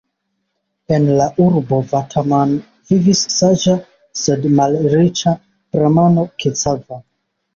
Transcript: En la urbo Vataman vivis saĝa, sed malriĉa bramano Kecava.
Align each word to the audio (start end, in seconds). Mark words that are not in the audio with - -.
En 0.95 1.03
la 1.17 1.25
urbo 1.47 1.77
Vataman 1.89 2.55
vivis 2.91 3.21
saĝa, 3.33 3.75
sed 4.21 4.49
malriĉa 4.61 5.35
bramano 5.77 6.25
Kecava. 6.45 6.99